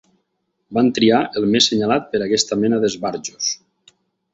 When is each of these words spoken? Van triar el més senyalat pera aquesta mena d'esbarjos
Van 0.77 0.89
triar 0.99 1.19
el 1.41 1.47
més 1.57 1.69
senyalat 1.73 2.11
pera 2.15 2.29
aquesta 2.31 2.61
mena 2.67 2.85
d'esbarjos 2.87 3.57